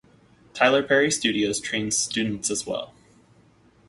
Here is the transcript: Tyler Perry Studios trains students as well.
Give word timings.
Tyler 0.55 0.81
Perry 0.81 1.11
Studios 1.11 1.59
trains 1.59 1.95
students 1.95 2.49
as 2.49 2.65
well. 2.65 2.91